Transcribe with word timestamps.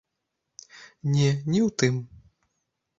Не, 1.13 1.29
не 1.51 1.59
ў 1.67 1.71
тым. 1.85 1.95